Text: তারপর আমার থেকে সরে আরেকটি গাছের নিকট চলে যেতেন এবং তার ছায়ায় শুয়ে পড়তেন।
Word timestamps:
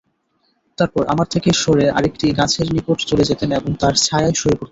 তারপর 0.77 1.03
আমার 1.07 1.27
থেকে 1.33 1.49
সরে 1.61 1.85
আরেকটি 1.97 2.25
গাছের 2.39 2.67
নিকট 2.75 2.99
চলে 3.09 3.23
যেতেন 3.29 3.49
এবং 3.51 3.71
তার 3.81 3.93
ছায়ায় 4.05 4.35
শুয়ে 4.35 4.49
পড়তেন। 4.49 4.59